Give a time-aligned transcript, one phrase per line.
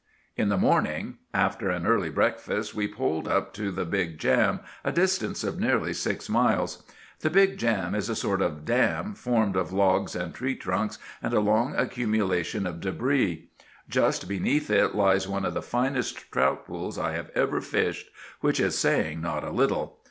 [0.35, 4.91] In the morning after an early breakfast we poled up to the Big Jam, a
[4.91, 6.81] distance of nearly six miles.
[7.19, 11.35] The Big Jam is a sort of dam, formed of logs and tree trunks and
[11.35, 13.43] a long accumulation of débris.
[13.87, 18.75] Just beneath it lies one of the finest trout pools I have ever fished—which is
[18.75, 19.99] saying not a little.